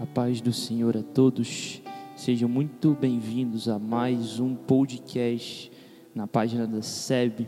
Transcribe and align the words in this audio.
A 0.00 0.06
paz 0.06 0.40
do 0.40 0.52
Senhor 0.52 0.96
a 0.96 1.02
todos. 1.02 1.80
Sejam 2.16 2.48
muito 2.48 2.96
bem-vindos 3.00 3.68
a 3.68 3.78
mais 3.78 4.40
um 4.40 4.54
podcast 4.54 5.70
na 6.14 6.26
página 6.26 6.66
da 6.66 6.82
SEB. 6.82 7.46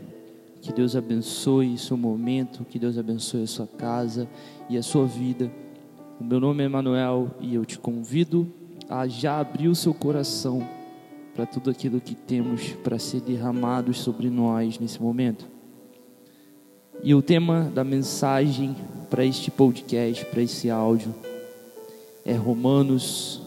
Que 0.61 0.71
Deus 0.71 0.95
abençoe 0.95 1.77
seu 1.77 1.97
momento, 1.97 2.63
que 2.63 2.79
Deus 2.79 2.97
abençoe 2.97 3.43
a 3.43 3.47
sua 3.47 3.67
casa 3.67 4.27
e 4.69 4.77
a 4.77 4.83
sua 4.83 5.05
vida. 5.05 5.51
O 6.19 6.23
meu 6.23 6.39
nome 6.39 6.63
é 6.63 6.65
Emanuel 6.65 7.31
e 7.41 7.55
eu 7.55 7.65
te 7.65 7.77
convido 7.77 8.47
a 8.89 9.07
já 9.07 9.39
abrir 9.39 9.67
o 9.67 9.75
seu 9.75 9.93
coração 9.93 10.67
para 11.35 11.45
tudo 11.45 11.69
aquilo 11.69 11.99
que 11.99 12.15
temos 12.15 12.69
para 12.83 12.97
ser 12.97 13.21
derramado 13.21 13.93
sobre 13.93 14.29
nós 14.29 14.79
nesse 14.79 15.01
momento. 15.01 15.45
E 17.03 17.13
o 17.13 17.21
tema 17.21 17.69
da 17.73 17.83
mensagem 17.83 18.75
para 19.09 19.25
este 19.25 19.51
podcast, 19.51 20.25
para 20.25 20.41
esse 20.41 20.69
áudio, 20.69 21.13
é 22.25 22.33
Romanos 22.33 23.39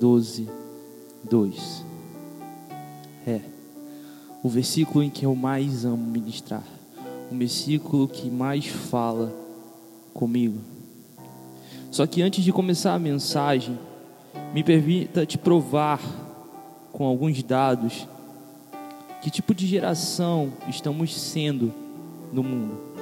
12, 0.00 0.48
2. 1.30 1.84
É 3.26 3.40
o 4.42 4.48
versículo 4.48 5.02
em 5.02 5.08
que 5.08 5.24
eu 5.24 5.34
mais 5.34 5.86
amo 5.86 6.04
ministrar, 6.10 6.64
o 7.32 7.34
versículo 7.34 8.06
que 8.06 8.28
mais 8.28 8.66
fala 8.66 9.32
comigo. 10.12 10.58
Só 11.90 12.06
que 12.06 12.20
antes 12.20 12.44
de 12.44 12.52
começar 12.52 12.92
a 12.92 12.98
mensagem, 12.98 13.78
me 14.52 14.62
permita 14.62 15.24
te 15.24 15.38
provar 15.38 16.00
com 16.92 17.06
alguns 17.06 17.42
dados 17.42 18.06
que 19.22 19.30
tipo 19.30 19.54
de 19.54 19.66
geração 19.66 20.52
estamos 20.68 21.14
sendo 21.14 21.72
no 22.32 22.42
mundo. 22.42 22.93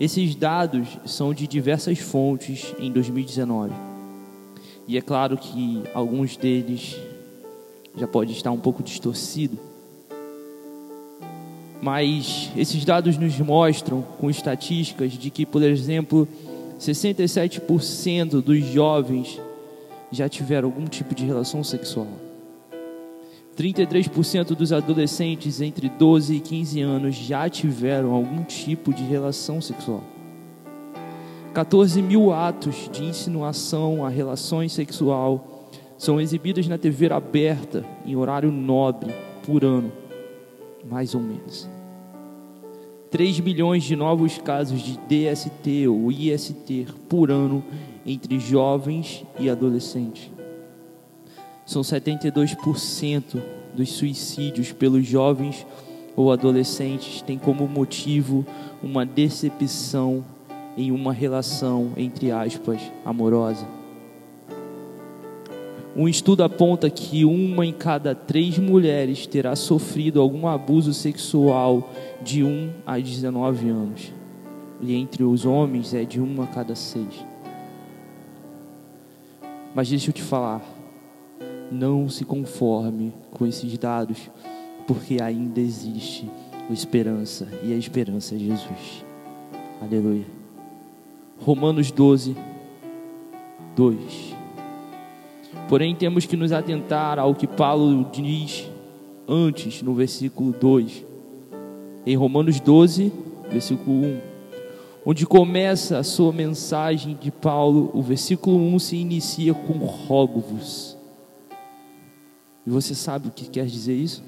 Esses 0.00 0.34
dados 0.34 0.88
são 1.04 1.34
de 1.34 1.46
diversas 1.46 1.98
fontes 1.98 2.74
em 2.78 2.90
2019. 2.90 3.74
E 4.88 4.96
é 4.96 5.02
claro 5.02 5.36
que 5.36 5.82
alguns 5.92 6.38
deles 6.38 6.96
já 7.94 8.08
pode 8.08 8.32
estar 8.32 8.50
um 8.50 8.58
pouco 8.58 8.82
distorcido. 8.82 9.58
Mas 11.82 12.50
esses 12.56 12.82
dados 12.82 13.18
nos 13.18 13.38
mostram 13.40 14.00
com 14.18 14.30
estatísticas 14.30 15.12
de 15.12 15.28
que, 15.28 15.44
por 15.44 15.62
exemplo, 15.62 16.26
67% 16.78 18.40
dos 18.40 18.64
jovens 18.64 19.38
já 20.10 20.30
tiveram 20.30 20.68
algum 20.68 20.86
tipo 20.86 21.14
de 21.14 21.26
relação 21.26 21.62
sexual. 21.62 22.08
33% 23.60 24.56
dos 24.56 24.72
adolescentes 24.72 25.60
entre 25.60 25.90
12 25.90 26.36
e 26.36 26.40
15 26.40 26.80
anos 26.80 27.14
já 27.14 27.46
tiveram 27.46 28.14
algum 28.14 28.42
tipo 28.42 28.90
de 28.90 29.04
relação 29.04 29.60
sexual. 29.60 30.02
14 31.52 32.00
mil 32.00 32.32
atos 32.32 32.88
de 32.90 33.04
insinuação 33.04 34.02
a 34.02 34.08
relações 34.08 34.72
sexual 34.72 35.68
são 35.98 36.18
exibidos 36.18 36.66
na 36.68 36.78
TV 36.78 37.12
aberta 37.12 37.84
em 38.06 38.16
horário 38.16 38.50
nobre 38.50 39.12
por 39.44 39.62
ano, 39.62 39.92
mais 40.88 41.14
ou 41.14 41.20
menos. 41.20 41.68
3 43.10 43.40
milhões 43.40 43.84
de 43.84 43.94
novos 43.94 44.38
casos 44.38 44.80
de 44.80 44.96
DST 45.00 45.86
ou 45.86 46.10
IST 46.10 46.86
por 47.10 47.30
ano 47.30 47.62
entre 48.06 48.38
jovens 48.38 49.22
e 49.38 49.50
adolescentes 49.50 50.39
são 51.70 51.82
72% 51.82 53.40
dos 53.72 53.92
suicídios 53.92 54.72
pelos 54.72 55.06
jovens 55.06 55.64
ou 56.16 56.32
adolescentes 56.32 57.22
têm 57.22 57.38
como 57.38 57.68
motivo 57.68 58.44
uma 58.82 59.06
decepção 59.06 60.24
em 60.76 60.90
uma 60.90 61.12
relação, 61.12 61.92
entre 61.96 62.32
aspas, 62.32 62.80
amorosa. 63.04 63.68
Um 65.94 66.08
estudo 66.08 66.42
aponta 66.42 66.90
que 66.90 67.24
uma 67.24 67.64
em 67.64 67.72
cada 67.72 68.16
três 68.16 68.58
mulheres 68.58 69.24
terá 69.28 69.54
sofrido 69.54 70.20
algum 70.20 70.48
abuso 70.48 70.92
sexual 70.92 71.88
de 72.20 72.42
1 72.42 72.70
a 72.84 72.98
19 72.98 73.68
anos. 73.68 74.12
E 74.80 74.92
entre 74.92 75.22
os 75.22 75.46
homens 75.46 75.94
é 75.94 76.02
de 76.02 76.20
1 76.20 76.42
a 76.42 76.46
cada 76.48 76.74
seis. 76.74 77.24
Mas 79.72 79.88
deixa 79.88 80.10
eu 80.10 80.14
te 80.14 80.22
falar, 80.22 80.79
não 81.70 82.08
se 82.08 82.24
conforme 82.24 83.12
com 83.30 83.46
esses 83.46 83.78
dados, 83.78 84.30
porque 84.86 85.22
ainda 85.22 85.60
existe 85.60 86.28
esperança, 86.72 87.48
e 87.62 87.72
a 87.72 87.76
esperança 87.76 88.34
é 88.34 88.38
Jesus. 88.38 89.04
Aleluia. 89.80 90.26
Romanos 91.38 91.90
12, 91.90 92.36
2. 93.74 94.36
Porém, 95.68 95.94
temos 95.94 96.26
que 96.26 96.36
nos 96.36 96.52
atentar 96.52 97.18
ao 97.18 97.34
que 97.34 97.46
Paulo 97.46 98.08
diz 98.12 98.70
antes, 99.26 99.82
no 99.82 99.94
versículo 99.94 100.52
2. 100.52 101.04
Em 102.06 102.16
Romanos 102.16 102.60
12, 102.60 103.12
versículo 103.50 104.04
1. 104.04 104.20
Onde 105.06 105.26
começa 105.26 105.98
a 105.98 106.02
sua 106.02 106.32
mensagem 106.32 107.16
de 107.20 107.30
Paulo, 107.30 107.90
o 107.94 108.02
versículo 108.02 108.58
1 108.58 108.78
se 108.78 108.96
inicia 108.96 109.54
com 109.54 109.72
rogo-vos 109.78 110.99
e 112.70 112.72
você 112.72 112.94
sabe 112.94 113.26
o 113.26 113.30
que 113.32 113.46
quer 113.46 113.66
dizer 113.66 113.96
isso? 113.96 114.22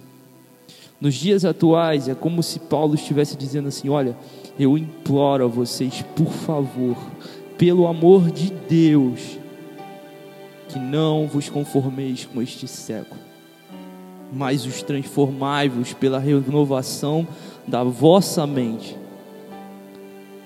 Nos 1.00 1.14
dias 1.14 1.44
atuais, 1.44 2.08
é 2.08 2.14
como 2.14 2.42
se 2.42 2.58
Paulo 2.58 2.97
estivesse 2.97 3.36
dizendo 3.36 3.69
assim: 3.69 3.88
Olha, 3.88 4.16
eu 4.58 4.76
imploro 4.76 5.44
a 5.44 5.47
vocês, 5.47 6.04
por 6.16 6.32
favor, 6.32 6.97
pelo 7.56 7.86
amor 7.86 8.32
de 8.32 8.53
Deus, 8.69 9.38
que 10.69 10.76
não 10.76 11.28
vos 11.28 11.48
conformeis 11.48 12.25
com 12.25 12.42
este 12.42 12.66
século, 12.66 13.20
mas 14.32 14.66
os 14.66 14.82
transformai-vos 14.82 15.92
pela 15.92 16.19
renovação 16.19 17.28
da 17.64 17.84
vossa 17.84 18.44
mente, 18.44 18.98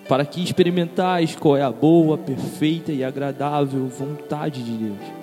para 0.06 0.26
que 0.26 0.44
experimentais 0.44 1.34
qual 1.34 1.56
é 1.56 1.62
a 1.62 1.72
boa, 1.72 2.18
perfeita 2.18 2.92
e 2.92 3.02
agradável 3.02 3.88
vontade 3.88 4.62
de 4.62 4.72
Deus. 4.72 5.15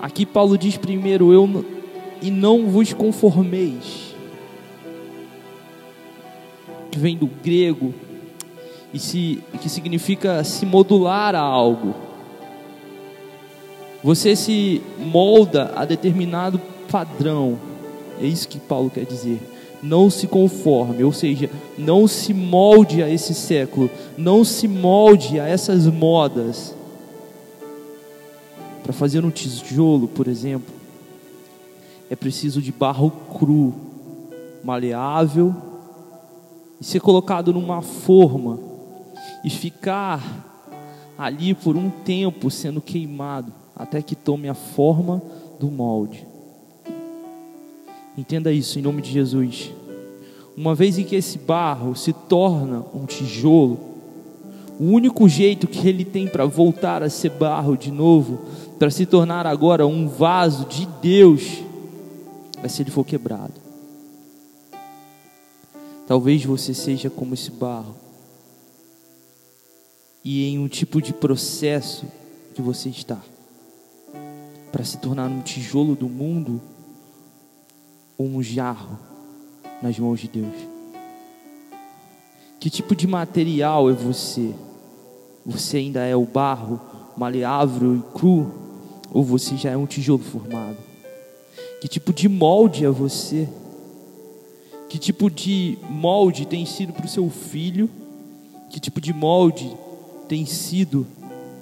Aqui 0.00 0.26
Paulo 0.26 0.58
diz 0.58 0.76
primeiro, 0.76 1.32
eu 1.32 1.64
e 2.20 2.30
não 2.30 2.68
vos 2.68 2.92
conformeis. 2.92 4.14
Que 6.90 6.98
vem 6.98 7.16
do 7.16 7.26
grego 7.26 7.94
e 8.92 8.98
se, 8.98 9.42
que 9.60 9.68
significa 9.68 10.42
se 10.44 10.66
modular 10.66 11.34
a 11.34 11.40
algo. 11.40 11.94
Você 14.02 14.36
se 14.36 14.82
molda 14.98 15.72
a 15.74 15.84
determinado 15.84 16.60
padrão. 16.90 17.58
É 18.20 18.26
isso 18.26 18.48
que 18.48 18.58
Paulo 18.58 18.90
quer 18.90 19.04
dizer. 19.04 19.40
Não 19.82 20.08
se 20.08 20.26
conforme, 20.26 21.04
ou 21.04 21.12
seja, 21.12 21.50
não 21.76 22.06
se 22.08 22.32
molde 22.32 23.02
a 23.02 23.10
esse 23.10 23.34
século, 23.34 23.90
não 24.16 24.42
se 24.44 24.66
molde 24.66 25.38
a 25.38 25.46
essas 25.46 25.86
modas 25.86 26.74
para 28.86 28.92
fazer 28.92 29.24
um 29.24 29.30
tijolo, 29.32 30.06
por 30.06 30.28
exemplo, 30.28 30.72
é 32.08 32.14
preciso 32.14 32.62
de 32.62 32.70
barro 32.70 33.10
cru, 33.36 33.74
maleável, 34.62 35.52
e 36.80 36.84
ser 36.84 37.00
colocado 37.00 37.52
numa 37.52 37.82
forma 37.82 38.60
e 39.42 39.50
ficar 39.50 40.22
ali 41.18 41.52
por 41.52 41.76
um 41.76 41.90
tempo 41.90 42.48
sendo 42.48 42.80
queimado 42.80 43.52
até 43.74 44.00
que 44.00 44.14
tome 44.14 44.48
a 44.48 44.54
forma 44.54 45.20
do 45.58 45.68
molde. 45.68 46.24
Entenda 48.16 48.52
isso 48.52 48.78
em 48.78 48.82
nome 48.82 49.02
de 49.02 49.10
Jesus. 49.10 49.72
Uma 50.56 50.76
vez 50.76 50.96
em 50.96 51.02
que 51.02 51.16
esse 51.16 51.38
barro 51.38 51.96
se 51.96 52.12
torna 52.12 52.84
um 52.94 53.04
tijolo, 53.04 53.80
o 54.78 54.84
único 54.84 55.28
jeito 55.28 55.66
que 55.66 55.88
ele 55.88 56.04
tem 56.04 56.28
para 56.28 56.46
voltar 56.46 57.02
a 57.02 57.10
ser 57.10 57.30
barro 57.30 57.76
de 57.76 57.90
novo 57.90 58.55
para 58.78 58.90
se 58.90 59.06
tornar 59.06 59.46
agora 59.46 59.86
um 59.86 60.06
vaso 60.06 60.66
de 60.66 60.86
Deus, 61.00 61.62
é 62.62 62.68
se 62.68 62.82
ele 62.82 62.90
for 62.90 63.04
quebrado. 63.04 63.54
Talvez 66.06 66.44
você 66.44 66.72
seja 66.72 67.10
como 67.10 67.34
esse 67.34 67.50
barro, 67.50 67.94
e 70.22 70.48
em 70.48 70.58
um 70.58 70.68
tipo 70.68 71.00
de 71.00 71.12
processo 71.12 72.06
que 72.54 72.60
você 72.60 72.88
está, 72.88 73.18
para 74.72 74.84
se 74.84 74.98
tornar 74.98 75.28
um 75.30 75.40
tijolo 75.40 75.94
do 75.94 76.08
mundo 76.08 76.60
ou 78.18 78.26
um 78.26 78.42
jarro 78.42 78.98
nas 79.80 79.98
mãos 79.98 80.20
de 80.20 80.28
Deus. 80.28 80.54
Que 82.58 82.68
tipo 82.68 82.94
de 82.94 83.06
material 83.06 83.88
é 83.88 83.92
você? 83.92 84.54
Você 85.44 85.76
ainda 85.76 86.04
é 86.04 86.16
o 86.16 86.24
barro 86.24 86.80
maleável 87.16 87.96
e 87.96 88.02
cru? 88.12 88.65
Ou 89.12 89.24
você 89.24 89.56
já 89.56 89.70
é 89.70 89.76
um 89.76 89.86
tijolo 89.86 90.22
formado? 90.22 90.76
Que 91.80 91.88
tipo 91.88 92.12
de 92.12 92.28
molde 92.28 92.84
é 92.84 92.90
você? 92.90 93.48
Que 94.88 94.98
tipo 94.98 95.30
de 95.30 95.78
molde 95.88 96.46
tem 96.46 96.64
sido 96.64 96.92
para 96.92 97.06
o 97.06 97.08
seu 97.08 97.28
filho? 97.28 97.90
Que 98.70 98.80
tipo 98.80 99.00
de 99.00 99.12
molde 99.12 99.76
tem 100.28 100.46
sido 100.46 101.06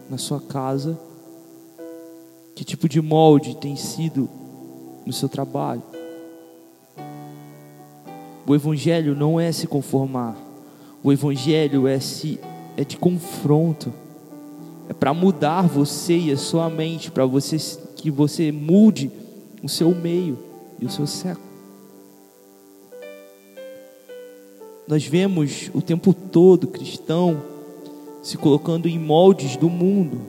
na 0.08 0.19
sua 0.19 0.41
casa? 0.41 0.99
Que 2.55 2.64
tipo 2.64 2.88
de 2.88 3.00
molde 3.00 3.56
tem 3.56 3.76
sido 3.76 4.29
no 5.05 5.12
seu 5.12 5.29
trabalho? 5.29 5.82
O 8.47 8.55
evangelho 8.55 9.17
não 9.17 9.40
é 9.40 9.50
se 9.52 9.67
conformar. 9.67 10.37
O 11.02 11.12
evangelho 11.12 11.88
é 11.88 11.99
se 11.99 12.38
é 12.76 12.85
de 12.85 12.97
confronto. 12.97 13.93
É 14.89 14.93
para 14.93 15.15
mudar 15.15 15.63
você 15.63 16.17
e 16.17 16.33
a 16.33 16.37
sua 16.37 16.69
mente, 16.69 17.11
para 17.11 17.25
você 17.25 17.57
que 17.97 18.11
você 18.11 18.53
mude 18.53 19.11
o 19.63 19.69
seu 19.69 19.95
meio 19.95 20.39
e 20.81 20.85
o 20.85 20.91
seu 20.91 21.07
século. 21.07 21.45
Nós 24.87 25.07
vemos 25.07 25.71
o 25.73 25.81
tempo 25.81 26.13
todo 26.13 26.67
cristão 26.67 27.43
se 28.23 28.37
colocando 28.37 28.87
em 28.87 28.99
moldes 28.99 29.57
do 29.57 29.71
mundo. 29.71 30.21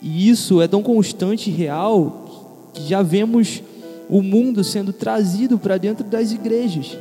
E 0.00 0.28
isso 0.28 0.62
é 0.62 0.68
tão 0.68 0.82
constante 0.82 1.50
e 1.50 1.52
real 1.52 2.70
que 2.72 2.86
já 2.86 3.02
vemos 3.02 3.62
o 4.08 4.22
mundo 4.22 4.64
sendo 4.64 4.92
trazido 4.92 5.58
para 5.58 5.76
dentro 5.76 6.04
das 6.04 6.32
igrejas. 6.32 6.96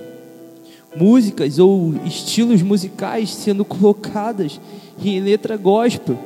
Músicas 0.96 1.60
ou 1.60 1.94
estilos 2.06 2.62
musicais 2.62 3.34
sendo 3.34 3.64
colocadas 3.64 4.60
em 5.04 5.20
letra 5.20 5.58
gospel. 5.58 6.18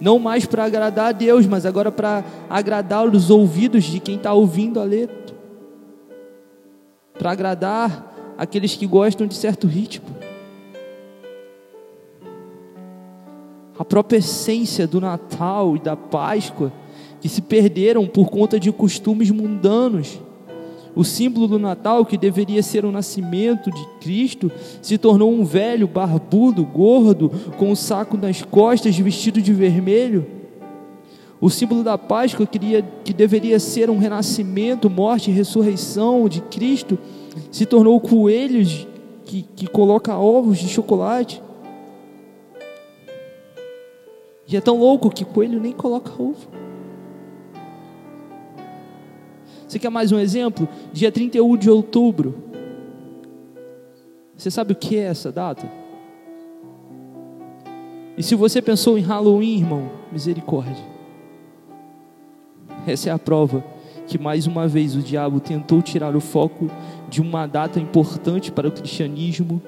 Não 0.00 0.18
mais 0.18 0.46
para 0.46 0.64
agradar 0.64 1.08
a 1.08 1.12
Deus, 1.12 1.46
mas 1.46 1.66
agora 1.66 1.92
para 1.92 2.24
agradar 2.48 3.06
os 3.06 3.30
ouvidos 3.30 3.84
de 3.84 4.00
quem 4.00 4.16
está 4.16 4.32
ouvindo 4.32 4.80
a 4.80 4.84
letra. 4.84 5.36
Para 7.18 7.32
agradar 7.32 8.34
aqueles 8.38 8.74
que 8.74 8.86
gostam 8.86 9.26
de 9.26 9.34
certo 9.34 9.66
ritmo. 9.66 10.06
A 13.78 13.84
própria 13.84 14.18
essência 14.18 14.86
do 14.86 15.00
Natal 15.00 15.76
e 15.76 15.80
da 15.80 15.96
Páscoa 15.96 16.72
que 17.20 17.28
se 17.28 17.42
perderam 17.42 18.06
por 18.06 18.30
conta 18.30 18.58
de 18.58 18.72
costumes 18.72 19.30
mundanos. 19.30 20.18
O 20.94 21.04
símbolo 21.04 21.46
do 21.46 21.58
Natal, 21.58 22.04
que 22.04 22.18
deveria 22.18 22.62
ser 22.62 22.84
o 22.84 22.90
nascimento 22.90 23.70
de 23.70 23.86
Cristo, 24.00 24.50
se 24.82 24.98
tornou 24.98 25.32
um 25.32 25.44
velho 25.44 25.86
barbudo, 25.86 26.64
gordo, 26.64 27.30
com 27.56 27.70
um 27.70 27.76
saco 27.76 28.16
nas 28.16 28.42
costas, 28.42 28.98
vestido 28.98 29.40
de 29.40 29.52
vermelho. 29.52 30.26
O 31.40 31.48
símbolo 31.48 31.82
da 31.82 31.96
Páscoa, 31.96 32.46
que, 32.46 32.58
que 33.04 33.12
deveria 33.12 33.58
ser 33.58 33.88
um 33.88 33.98
renascimento, 33.98 34.90
morte 34.90 35.30
e 35.30 35.34
ressurreição 35.34 36.28
de 36.28 36.40
Cristo, 36.42 36.98
se 37.50 37.64
tornou 37.64 37.98
coelhos 38.00 38.86
que, 39.24 39.42
que 39.56 39.66
coloca 39.66 40.18
ovos 40.18 40.58
de 40.58 40.68
chocolate. 40.68 41.42
E 44.46 44.56
é 44.56 44.60
tão 44.60 44.78
louco 44.78 45.08
que 45.08 45.24
coelho 45.24 45.60
nem 45.60 45.72
coloca 45.72 46.10
ovo. 46.20 46.48
Você 49.70 49.78
quer 49.78 49.88
mais 49.88 50.10
um 50.10 50.18
exemplo? 50.18 50.68
Dia 50.92 51.12
31 51.12 51.56
de 51.56 51.70
outubro. 51.70 52.34
Você 54.36 54.50
sabe 54.50 54.72
o 54.72 54.74
que 54.74 54.96
é 54.96 55.02
essa 55.02 55.30
data? 55.30 55.64
E 58.18 58.22
se 58.24 58.34
você 58.34 58.60
pensou 58.60 58.98
em 58.98 59.02
Halloween, 59.02 59.58
irmão, 59.58 59.88
misericórdia. 60.10 60.84
Essa 62.84 63.10
é 63.10 63.12
a 63.12 63.18
prova 63.18 63.62
que 64.08 64.18
mais 64.18 64.44
uma 64.48 64.66
vez 64.66 64.96
o 64.96 65.02
diabo 65.02 65.38
tentou 65.38 65.80
tirar 65.80 66.16
o 66.16 66.20
foco 66.20 66.68
de 67.08 67.20
uma 67.20 67.46
data 67.46 67.78
importante 67.78 68.50
para 68.50 68.66
o 68.66 68.72
cristianismo 68.72 69.62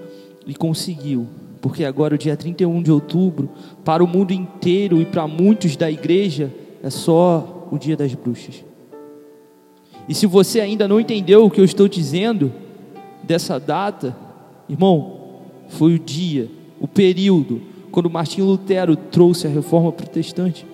e 0.44 0.52
conseguiu. 0.52 1.28
Porque 1.60 1.84
agora, 1.84 2.16
o 2.16 2.18
dia 2.18 2.36
31 2.36 2.82
de 2.82 2.90
outubro, 2.90 3.48
para 3.84 4.02
o 4.02 4.08
mundo 4.08 4.32
inteiro 4.32 5.00
e 5.00 5.06
para 5.06 5.28
muitos 5.28 5.76
da 5.76 5.88
igreja, 5.88 6.52
é 6.82 6.90
só 6.90 7.68
o 7.70 7.78
dia 7.78 7.96
das 7.96 8.12
bruxas. 8.16 8.64
E 10.08 10.14
se 10.14 10.26
você 10.26 10.60
ainda 10.60 10.88
não 10.88 10.98
entendeu 10.98 11.44
o 11.44 11.50
que 11.50 11.60
eu 11.60 11.64
estou 11.64 11.88
dizendo 11.88 12.52
dessa 13.22 13.58
data, 13.58 14.16
irmão, 14.68 15.40
foi 15.68 15.94
o 15.94 15.98
dia, 15.98 16.50
o 16.80 16.88
período, 16.88 17.62
quando 17.90 18.10
Martinho 18.10 18.46
Lutero 18.46 18.96
trouxe 18.96 19.46
a 19.46 19.50
reforma 19.50 19.92
protestante. 19.92 20.66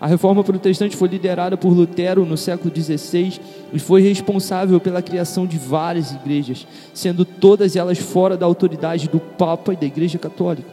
A 0.00 0.06
reforma 0.06 0.42
protestante 0.42 0.96
foi 0.96 1.08
liderada 1.08 1.56
por 1.56 1.72
Lutero 1.72 2.26
no 2.26 2.36
século 2.36 2.74
XVI 2.74 3.40
e 3.72 3.78
foi 3.78 4.02
responsável 4.02 4.80
pela 4.80 5.00
criação 5.00 5.46
de 5.46 5.56
várias 5.56 6.12
igrejas, 6.12 6.66
sendo 6.92 7.24
todas 7.24 7.76
elas 7.76 7.98
fora 7.98 8.36
da 8.36 8.44
autoridade 8.44 9.08
do 9.08 9.20
Papa 9.20 9.72
e 9.72 9.76
da 9.76 9.86
Igreja 9.86 10.18
Católica. 10.18 10.68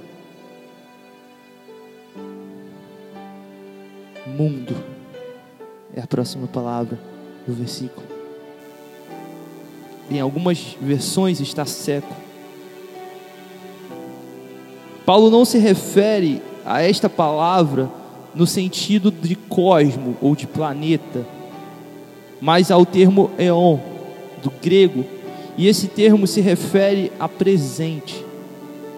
Mundo 4.26 4.76
é 5.96 6.02
a 6.02 6.08
próxima 6.08 6.48
palavra 6.48 7.13
do 7.48 7.54
versículo. 7.54 8.06
Em 10.10 10.20
algumas 10.20 10.78
versões 10.82 11.40
está 11.40 11.66
seco. 11.66 12.14
Paulo 15.06 15.30
não 15.30 15.44
se 15.44 15.58
refere 15.58 16.42
a 16.66 16.82
esta 16.82 17.10
palavra 17.10 17.90
no 18.34 18.48
sentido 18.48 19.12
de 19.12 19.36
cosmo 19.36 20.18
ou 20.22 20.36
de 20.36 20.48
planeta, 20.48 21.26
mas 22.40 22.72
ao 22.72 22.86
termo 22.86 23.32
eon, 23.38 23.80
do 24.42 24.52
grego, 24.62 25.06
e 25.58 25.68
esse 25.68 25.88
termo 25.88 26.26
se 26.26 26.42
refere 26.42 27.12
a 27.20 27.28
presente, 27.28 28.26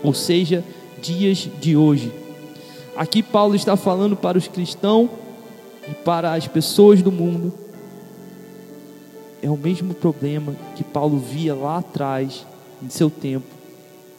ou 0.04 0.14
seja, 0.14 0.64
dias 1.02 1.50
de 1.60 1.76
hoje. 1.76 2.12
Aqui 2.96 3.22
Paulo 3.22 3.56
está 3.56 3.76
falando 3.76 4.16
para 4.16 4.38
os 4.38 4.48
cristãos 4.48 5.10
e 5.88 5.94
para 5.94 6.34
as 6.34 6.48
pessoas 6.48 7.02
do 7.02 7.12
mundo 7.12 7.65
é 9.46 9.50
o 9.50 9.56
mesmo 9.56 9.94
problema 9.94 10.56
que 10.76 10.84
Paulo 10.84 11.20
via 11.20 11.54
lá 11.54 11.78
atrás, 11.78 12.44
em 12.82 12.90
seu 12.90 13.12
tempo, 13.12 13.46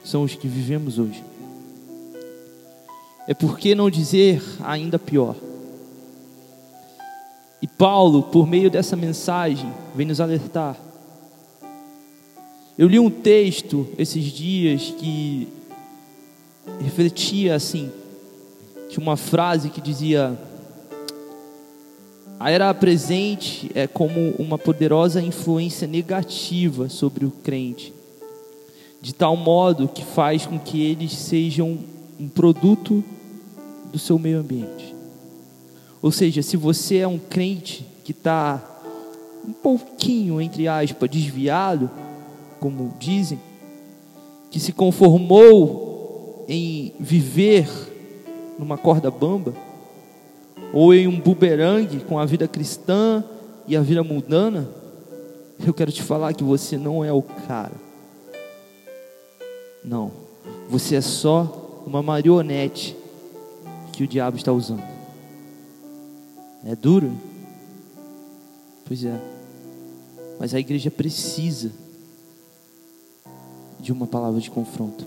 são 0.05 0.23
os 0.23 0.37
que 0.37 0.47
vivemos 0.47 1.01
hoje. 1.01 1.21
É 3.27 3.35
por 3.35 3.59
que 3.59 3.75
não 3.75 3.91
dizer 3.91 4.41
ainda 4.63 5.01
pior? 5.01 5.35
E 7.61 7.67
Paulo, 7.67 8.23
por 8.23 8.47
meio 8.47 8.71
dessa 8.71 8.95
mensagem, 8.95 9.69
vem 9.97 10.07
nos 10.07 10.21
alertar. 10.21 10.77
Eu 12.79 12.87
li 12.87 13.01
um 13.01 13.11
texto 13.11 13.89
esses 13.99 14.27
dias 14.27 14.95
que 14.97 15.49
refletia 16.81 17.57
assim, 17.57 17.91
tinha 18.89 19.03
uma 19.03 19.17
frase 19.17 19.71
que 19.71 19.81
dizia: 19.81 20.39
a 22.39 22.51
era 22.51 22.73
presente 22.75 23.71
é 23.75 23.87
como 23.87 24.31
uma 24.39 24.59
poderosa 24.59 25.23
influência 25.23 25.87
negativa 25.87 26.89
sobre 26.89 27.25
o 27.25 27.31
crente, 27.31 27.93
de 29.01 29.15
tal 29.15 29.37
modo 29.37 29.89
que 29.89 30.05
faz 30.05 30.45
com 30.45 30.59
que 30.59 30.83
eles 30.83 31.13
sejam 31.13 31.79
um 32.21 32.29
produto 32.29 33.03
do 33.91 33.99
seu 33.99 34.19
meio 34.19 34.41
ambiente. 34.41 34.95
Ou 36.03 36.13
seja, 36.13 36.43
se 36.43 36.57
você 36.57 36.99
é 36.99 37.09
um 37.09 37.19
crente 37.19 37.87
que 38.05 38.13
está 38.13 38.63
um 39.47 39.53
pouquinho, 39.53 40.41
entre 40.41 40.69
aspas, 40.69 41.09
desviado, 41.09 41.91
como 42.61 42.95
dizem, 42.99 43.41
que 44.51 44.61
se 44.61 44.73
conformou 44.73 46.45
em 46.49 46.93
viver 47.01 47.69
numa 48.59 48.77
corda 48.77 49.11
bamba, 49.11 49.55
ou 50.73 50.95
em 50.95 51.07
um 51.07 51.19
bumerangue 51.21 52.01
com 52.01 52.19
a 52.19 52.27
vida 52.27 52.47
cristã 52.47 53.25
e 53.67 53.77
a 53.77 53.83
vida 53.83 54.03
mundana, 54.03 54.69
eu 55.65 55.73
quero 55.73 55.91
te 55.91 56.03
falar 56.03 56.35
que 56.35 56.45
você 56.45 56.77
não 56.77 57.05
é 57.05 57.13
o 57.13 57.23
cara. 57.23 57.73
Não. 59.85 60.11
Você 60.69 60.97
é 60.97 61.01
só 61.01 61.83
uma 61.87 62.03
marionete 62.03 62.97
que 63.93 64.03
o 64.03 64.07
diabo 64.07 64.37
está 64.37 64.53
usando. 64.53 64.83
É 66.65 66.75
duro? 66.75 67.13
Pois 68.85 69.05
é. 69.05 69.19
Mas 70.39 70.53
a 70.53 70.59
igreja 70.59 70.91
precisa 70.91 71.73
de 73.81 73.93
uma 73.93 74.07
palavra 74.07 74.41
de 74.41 74.51
confronto. 74.51 75.07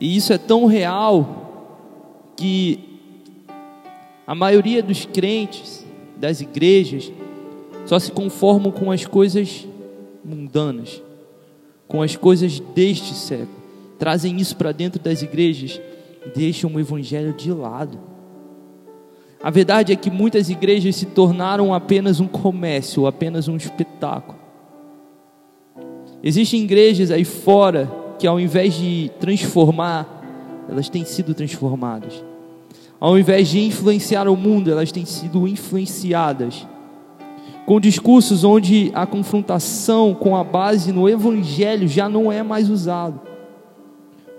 E 0.00 0.16
isso 0.16 0.32
é 0.32 0.38
tão 0.38 0.66
real 0.66 2.32
que 2.36 2.93
a 4.26 4.34
maioria 4.34 4.82
dos 4.82 5.04
crentes, 5.04 5.84
das 6.16 6.40
igrejas, 6.40 7.12
só 7.86 7.98
se 7.98 8.10
conformam 8.10 8.72
com 8.72 8.90
as 8.90 9.04
coisas 9.04 9.66
mundanas, 10.24 11.02
com 11.86 12.00
as 12.00 12.16
coisas 12.16 12.60
deste 12.60 13.14
século. 13.14 13.62
Trazem 13.98 14.40
isso 14.40 14.56
para 14.56 14.72
dentro 14.72 15.00
das 15.02 15.22
igrejas 15.22 15.80
deixam 16.32 16.72
o 16.72 16.80
evangelho 16.80 17.32
de 17.32 17.52
lado. 17.52 17.98
A 19.42 19.50
verdade 19.50 19.92
é 19.92 19.96
que 19.96 20.10
muitas 20.10 20.48
igrejas 20.48 20.96
se 20.96 21.06
tornaram 21.06 21.74
apenas 21.74 22.20
um 22.20 22.26
comércio, 22.26 23.06
apenas 23.06 23.46
um 23.48 23.56
espetáculo. 23.56 24.38
Existem 26.22 26.62
igrejas 26.62 27.10
aí 27.10 27.24
fora 27.24 27.90
que, 28.18 28.26
ao 28.26 28.40
invés 28.40 28.74
de 28.74 29.10
transformar 29.20 30.22
elas 30.66 30.88
têm 30.88 31.04
sido 31.04 31.34
transformadas. 31.34 32.24
Ao 33.04 33.18
invés 33.18 33.48
de 33.48 33.60
influenciar 33.60 34.26
o 34.28 34.34
mundo, 34.34 34.70
elas 34.70 34.90
têm 34.90 35.04
sido 35.04 35.46
influenciadas 35.46 36.66
com 37.66 37.78
discursos 37.78 38.44
onde 38.44 38.90
a 38.94 39.04
confrontação 39.04 40.14
com 40.14 40.34
a 40.34 40.42
base 40.42 40.90
no 40.90 41.06
evangelho 41.06 41.86
já 41.86 42.08
não 42.08 42.32
é 42.32 42.42
mais 42.42 42.70
usado. 42.70 43.20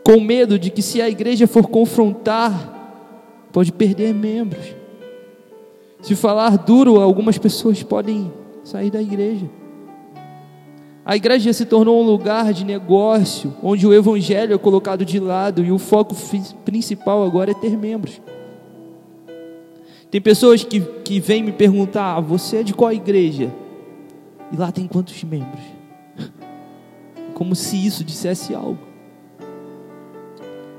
Com 0.03 0.19
medo 0.19 0.57
de 0.57 0.71
que 0.71 0.81
se 0.81 0.99
a 0.99 1.07
igreja 1.07 1.45
for 1.45 1.67
confrontar, 1.67 3.05
pode 3.53 3.71
perder 3.71 4.15
membros. 4.15 4.65
Se 6.01 6.15
falar 6.15 6.57
duro, 6.57 6.99
algumas 6.99 7.37
pessoas 7.37 7.83
podem 7.83 8.33
sair 8.63 8.89
da 8.89 8.99
igreja. 8.99 9.47
A 11.05 11.15
igreja 11.15 11.53
se 11.53 11.65
tornou 11.65 12.01
um 12.01 12.05
lugar 12.07 12.51
de 12.51 12.65
negócio, 12.65 13.53
onde 13.61 13.85
o 13.85 13.93
evangelho 13.93 14.55
é 14.55 14.57
colocado 14.57 15.05
de 15.05 15.19
lado 15.19 15.63
e 15.63 15.71
o 15.71 15.77
foco 15.77 16.15
principal 16.65 17.23
agora 17.23 17.51
é 17.51 17.53
ter 17.53 17.77
membros. 17.77 18.19
Tem 20.09 20.21
pessoas 20.21 20.63
que, 20.63 20.79
que 20.79 21.19
vêm 21.19 21.43
me 21.43 21.51
perguntar: 21.51 22.15
ah, 22.15 22.21
você 22.21 22.57
é 22.57 22.63
de 22.63 22.73
qual 22.73 22.91
igreja? 22.91 23.51
E 24.51 24.57
lá 24.57 24.71
tem 24.71 24.87
quantos 24.87 25.23
membros? 25.23 25.63
Como 27.33 27.55
se 27.55 27.83
isso 27.83 28.03
dissesse 28.03 28.53
algo. 28.53 28.79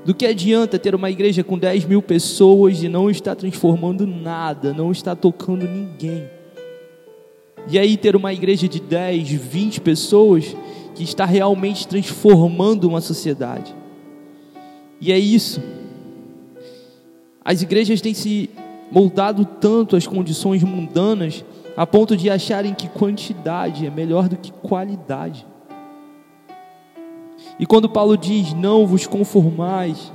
Do 0.05 0.15
que 0.15 0.25
adianta 0.25 0.79
ter 0.79 0.95
uma 0.95 1.11
igreja 1.11 1.43
com 1.43 1.57
10 1.57 1.83
mil 1.83 2.01
pessoas 2.01 2.81
e 2.81 2.87
não 2.87 3.09
estar 3.09 3.35
transformando 3.35 4.07
nada, 4.07 4.73
não 4.73 4.89
estar 4.91 5.15
tocando 5.15 5.67
ninguém? 5.67 6.29
E 7.69 7.77
aí 7.77 7.97
ter 7.97 8.15
uma 8.15 8.33
igreja 8.33 8.69
de 8.69 8.79
10, 8.79 9.29
20 9.29 9.81
pessoas 9.81 10.55
que 10.95 11.03
está 11.03 11.25
realmente 11.25 11.85
transformando 11.85 12.87
uma 12.87 13.01
sociedade. 13.01 13.75
E 15.01 15.11
é 15.11 15.19
isso. 15.19 15.61
As 17.43 17.61
igrejas 17.61 17.99
têm 17.99 18.13
se 18.13 18.49
moldado 18.91 19.45
tanto 19.45 19.95
as 19.95 20.07
condições 20.07 20.63
mundanas 20.63 21.43
a 21.75 21.85
ponto 21.85 22.17
de 22.17 22.29
acharem 22.29 22.73
que 22.73 22.89
quantidade 22.89 23.85
é 23.85 23.89
melhor 23.89 24.27
do 24.27 24.35
que 24.35 24.51
qualidade. 24.51 25.45
E 27.59 27.65
quando 27.65 27.89
Paulo 27.89 28.17
diz: 28.17 28.53
Não 28.53 28.87
vos 28.87 29.05
conformais 29.05 30.11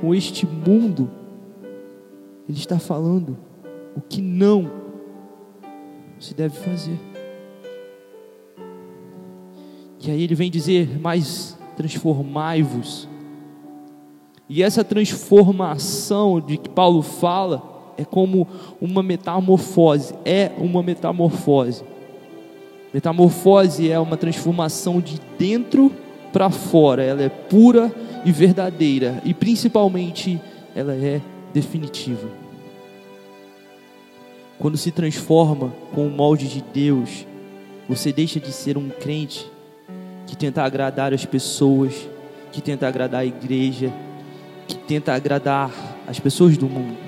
com 0.00 0.14
este 0.14 0.46
mundo, 0.46 1.10
ele 2.48 2.58
está 2.58 2.78
falando 2.78 3.38
o 3.96 4.00
que 4.00 4.20
não 4.20 4.70
se 6.18 6.34
deve 6.34 6.58
fazer. 6.58 6.98
E 10.02 10.10
aí 10.10 10.22
ele 10.22 10.34
vem 10.34 10.50
dizer: 10.50 10.98
Mas 11.00 11.58
transformai-vos. 11.76 13.08
E 14.48 14.62
essa 14.62 14.84
transformação 14.84 16.40
de 16.40 16.56
que 16.56 16.68
Paulo 16.68 17.02
fala, 17.02 17.75
é 17.96 18.04
como 18.04 18.46
uma 18.80 19.02
metamorfose, 19.02 20.14
é 20.24 20.50
uma 20.58 20.82
metamorfose. 20.82 21.84
Metamorfose 22.92 23.90
é 23.90 23.98
uma 23.98 24.16
transformação 24.16 25.00
de 25.00 25.20
dentro 25.38 25.92
para 26.32 26.50
fora, 26.50 27.02
ela 27.02 27.22
é 27.22 27.28
pura 27.28 27.92
e 28.24 28.32
verdadeira 28.32 29.20
e 29.24 29.32
principalmente 29.32 30.40
ela 30.74 30.94
é 30.94 31.20
definitiva. 31.52 32.28
Quando 34.58 34.76
se 34.76 34.90
transforma 34.90 35.72
com 35.94 36.06
o 36.06 36.10
molde 36.10 36.48
de 36.48 36.62
Deus, 36.62 37.26
você 37.88 38.12
deixa 38.12 38.40
de 38.40 38.52
ser 38.52 38.76
um 38.76 38.88
crente 38.88 39.50
que 40.26 40.36
tenta 40.36 40.62
agradar 40.62 41.12
as 41.12 41.24
pessoas, 41.24 41.94
que 42.50 42.60
tenta 42.60 42.88
agradar 42.88 43.20
a 43.20 43.26
igreja, 43.26 43.92
que 44.66 44.74
tenta 44.74 45.14
agradar 45.14 45.70
as 46.06 46.18
pessoas 46.18 46.56
do 46.56 46.66
mundo 46.66 47.05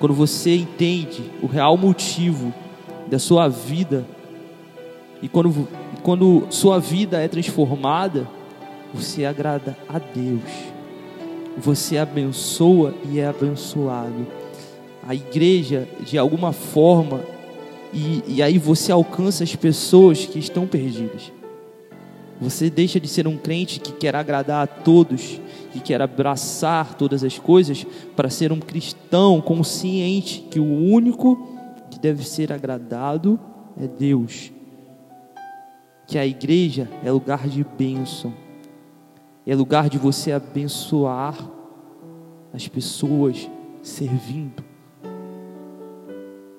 quando 0.00 0.14
você 0.14 0.56
entende 0.56 1.22
o 1.42 1.46
real 1.46 1.76
motivo 1.76 2.54
da 3.06 3.18
sua 3.18 3.48
vida, 3.48 4.06
e 5.20 5.28
quando, 5.28 5.68
quando 6.02 6.46
sua 6.48 6.80
vida 6.80 7.20
é 7.20 7.28
transformada, 7.28 8.26
você 8.94 9.26
agrada 9.26 9.76
a 9.86 9.98
Deus, 9.98 10.40
você 11.54 11.98
abençoa 11.98 12.94
e 13.10 13.20
é 13.20 13.26
abençoado. 13.26 14.26
A 15.06 15.14
igreja, 15.14 15.86
de 16.00 16.16
alguma 16.16 16.50
forma, 16.50 17.20
e, 17.92 18.22
e 18.26 18.42
aí 18.42 18.56
você 18.56 18.90
alcança 18.90 19.44
as 19.44 19.54
pessoas 19.54 20.24
que 20.24 20.38
estão 20.38 20.66
perdidas. 20.66 21.30
Você 22.40 22.70
deixa 22.70 22.98
de 22.98 23.06
ser 23.06 23.28
um 23.28 23.36
crente 23.36 23.78
que 23.78 23.92
quer 23.92 24.16
agradar 24.16 24.64
a 24.64 24.66
todos, 24.66 25.38
que 25.72 25.80
quer 25.80 26.00
abraçar 26.00 26.94
todas 26.94 27.22
as 27.22 27.38
coisas, 27.38 27.84
para 28.16 28.30
ser 28.30 28.50
um 28.50 28.58
cristão 28.58 29.40
consciente 29.42 30.46
que 30.50 30.58
o 30.58 30.64
único 30.64 31.36
que 31.90 31.98
deve 31.98 32.26
ser 32.26 32.50
agradado 32.50 33.38
é 33.78 33.86
Deus. 33.86 34.50
Que 36.06 36.18
a 36.18 36.26
igreja 36.26 36.88
é 37.04 37.12
lugar 37.12 37.46
de 37.46 37.62
bênção, 37.62 38.32
é 39.46 39.54
lugar 39.54 39.90
de 39.90 39.98
você 39.98 40.32
abençoar 40.32 41.36
as 42.54 42.66
pessoas 42.66 43.48
servindo 43.82 44.64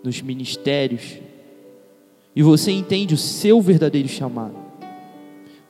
nos 0.03 0.21
ministérios, 0.21 1.17
e 2.35 2.41
você 2.41 2.71
entende 2.71 3.13
o 3.13 3.17
seu 3.17 3.59
verdadeiro 3.61 4.07
chamado. 4.07 4.60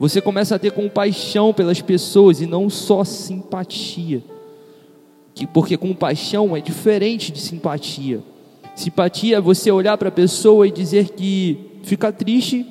Você 0.02 0.20
começa 0.20 0.56
a 0.56 0.58
ter 0.58 0.72
compaixão 0.72 1.54
pelas 1.54 1.80
pessoas 1.80 2.42
e 2.42 2.48
não 2.48 2.72
só 2.72 3.04
simpatia. 3.04 4.24
Porque 5.54 5.78
compaixão 5.78 6.58
é 6.58 6.60
diferente 6.60 7.32
de 7.32 7.40
simpatia. 7.40 8.24
Simpatia 8.76 9.38
é 9.38 9.40
você 9.40 9.70
olhar 9.70 9.96
para 10.00 10.10
a 10.10 10.12
pessoa 10.12 10.68
e 10.68 10.72
dizer 10.72 11.10
que 11.10 11.80
fica 11.84 12.12
triste 12.12 12.66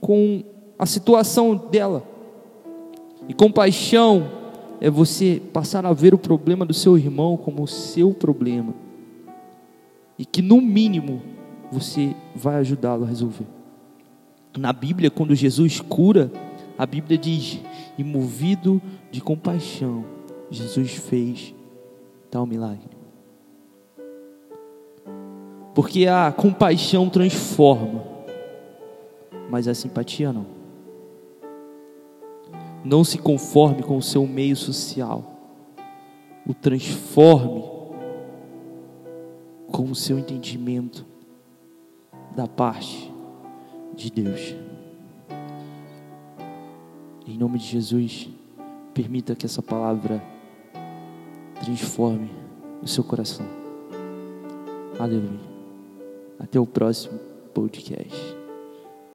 com 0.00 0.42
a 0.78 0.86
situação 0.86 1.54
dela. 1.54 2.02
E 3.28 3.34
compaixão 3.34 4.26
é 4.80 4.88
você 4.88 5.42
passar 5.52 5.84
a 5.84 5.92
ver 5.92 6.14
o 6.14 6.18
problema 6.18 6.64
do 6.64 6.72
seu 6.72 6.96
irmão 6.96 7.36
como 7.36 7.64
o 7.64 7.68
seu 7.68 8.14
problema. 8.14 8.72
E 10.18 10.24
que 10.24 10.40
no 10.40 10.62
mínimo 10.62 11.20
você 11.70 12.16
vai 12.34 12.54
ajudá-lo 12.54 13.04
a 13.04 13.08
resolver. 13.08 13.44
Na 14.56 14.72
Bíblia, 14.72 15.10
quando 15.10 15.34
Jesus 15.34 15.80
cura, 15.80 16.30
a 16.76 16.86
Bíblia 16.86 17.16
diz: 17.16 17.60
e 17.96 18.04
movido 18.04 18.80
de 19.10 19.20
compaixão, 19.20 20.04
Jesus 20.50 20.94
fez 20.94 21.54
tal 22.30 22.46
milagre. 22.46 22.90
Porque 25.74 26.06
a 26.06 26.32
compaixão 26.32 27.08
transforma, 27.08 28.04
mas 29.50 29.66
a 29.66 29.74
simpatia 29.74 30.32
não. 30.32 30.46
Não 32.84 33.02
se 33.02 33.18
conforme 33.18 33.82
com 33.82 33.96
o 33.96 34.02
seu 34.02 34.26
meio 34.26 34.54
social, 34.54 35.24
o 36.46 36.52
transforme 36.52 37.64
com 39.72 39.84
o 39.84 39.94
seu 39.94 40.18
entendimento 40.18 41.04
da 42.36 42.46
parte 42.46 43.12
de 43.94 44.10
Deus. 44.10 44.54
Em 47.26 47.38
nome 47.38 47.58
de 47.58 47.64
Jesus, 47.64 48.28
permita 48.92 49.34
que 49.34 49.46
essa 49.46 49.62
palavra 49.62 50.22
transforme 51.62 52.30
o 52.82 52.86
seu 52.86 53.02
coração. 53.02 53.46
Aleluia. 54.98 55.40
Até 56.38 56.60
o 56.60 56.66
próximo 56.66 57.18
podcast. 57.54 58.33